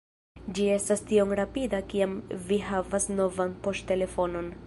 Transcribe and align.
Ĝi 0.59 0.63
estas 0.75 1.03
tiom 1.11 1.35
rapida 1.39 1.81
kiam 1.91 2.17
vi 2.47 2.59
havas 2.71 3.07
novan 3.21 3.57
poŝtelefonon 3.67 4.53